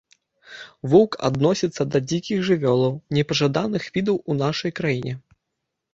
[0.93, 5.13] Воўк адносіцца да дзікіх жывёлаў непажаданых відаў у нашай краіне.